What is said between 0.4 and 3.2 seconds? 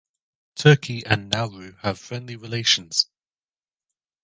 Turkey and Nauru have friendly relations.